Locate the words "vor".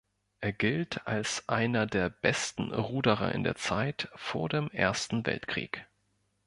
4.15-4.49